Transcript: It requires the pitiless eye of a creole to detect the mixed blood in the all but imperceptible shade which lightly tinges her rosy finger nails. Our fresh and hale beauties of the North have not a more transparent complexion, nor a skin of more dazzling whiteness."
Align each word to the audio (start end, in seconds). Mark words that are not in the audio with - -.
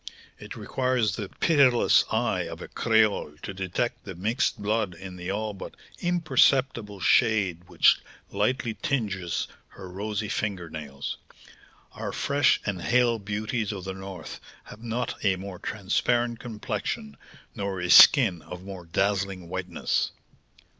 It 0.39 0.55
requires 0.55 1.15
the 1.15 1.29
pitiless 1.29 2.05
eye 2.09 2.47
of 2.49 2.59
a 2.59 2.67
creole 2.67 3.35
to 3.43 3.53
detect 3.53 4.03
the 4.03 4.15
mixed 4.15 4.59
blood 4.59 4.95
in 4.95 5.15
the 5.15 5.29
all 5.29 5.53
but 5.53 5.75
imperceptible 5.99 6.99
shade 6.99 7.65
which 7.67 7.99
lightly 8.31 8.73
tinges 8.73 9.47
her 9.67 9.87
rosy 9.87 10.27
finger 10.27 10.71
nails. 10.71 11.17
Our 11.91 12.11
fresh 12.11 12.59
and 12.65 12.81
hale 12.81 13.19
beauties 13.19 13.71
of 13.71 13.83
the 13.83 13.93
North 13.93 14.39
have 14.63 14.81
not 14.81 15.23
a 15.23 15.35
more 15.35 15.59
transparent 15.59 16.39
complexion, 16.39 17.15
nor 17.53 17.79
a 17.79 17.91
skin 17.91 18.41
of 18.41 18.63
more 18.63 18.85
dazzling 18.87 19.49
whiteness." 19.49 20.09